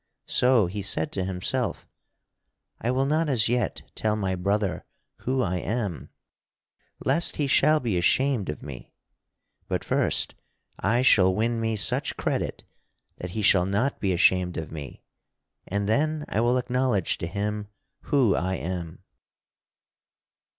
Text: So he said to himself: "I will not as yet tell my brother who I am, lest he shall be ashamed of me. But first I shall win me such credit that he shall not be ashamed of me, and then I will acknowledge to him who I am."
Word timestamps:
So 0.25 0.65
he 0.65 0.81
said 0.81 1.11
to 1.11 1.23
himself: 1.23 1.87
"I 2.81 2.89
will 2.89 3.05
not 3.05 3.29
as 3.29 3.47
yet 3.47 3.83
tell 3.93 4.15
my 4.15 4.33
brother 4.33 4.83
who 5.17 5.43
I 5.43 5.57
am, 5.57 6.09
lest 7.05 7.35
he 7.35 7.45
shall 7.45 7.79
be 7.79 7.99
ashamed 7.99 8.49
of 8.49 8.63
me. 8.63 8.93
But 9.67 9.83
first 9.83 10.33
I 10.79 11.03
shall 11.03 11.35
win 11.35 11.61
me 11.61 11.75
such 11.75 12.17
credit 12.17 12.63
that 13.17 13.29
he 13.37 13.43
shall 13.43 13.67
not 13.67 13.99
be 13.99 14.11
ashamed 14.11 14.57
of 14.57 14.71
me, 14.71 15.03
and 15.67 15.87
then 15.87 16.25
I 16.27 16.41
will 16.41 16.57
acknowledge 16.57 17.19
to 17.19 17.27
him 17.27 17.67
who 18.05 18.33
I 18.35 18.55
am." 18.55 19.03